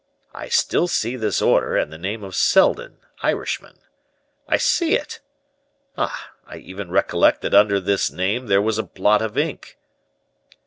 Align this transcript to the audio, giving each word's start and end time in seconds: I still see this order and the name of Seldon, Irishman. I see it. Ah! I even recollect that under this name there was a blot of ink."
I 0.33 0.47
still 0.49 0.87
see 0.87 1.15
this 1.15 1.43
order 1.43 1.77
and 1.77 1.93
the 1.93 1.97
name 1.99 2.23
of 2.23 2.35
Seldon, 2.35 3.01
Irishman. 3.21 3.77
I 4.47 4.57
see 4.57 4.95
it. 4.95 5.19
Ah! 5.95 6.31
I 6.47 6.57
even 6.57 6.89
recollect 6.89 7.41
that 7.41 7.53
under 7.53 7.79
this 7.79 8.09
name 8.09 8.47
there 8.47 8.63
was 8.63 8.79
a 8.79 8.83
blot 8.83 9.21
of 9.21 9.37
ink." 9.37 9.77